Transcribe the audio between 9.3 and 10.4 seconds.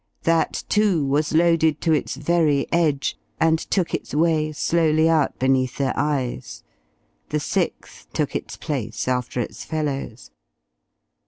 its fellows.